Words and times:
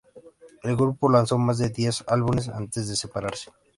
El 0.63 0.75
grupo 0.77 1.09
lanzó 1.11 1.37
más 1.37 1.59
de 1.59 1.69
diez 1.69 2.03
álbumes 2.07 2.49
antes 2.49 2.87
de 2.87 2.95
separarse. 2.95 3.51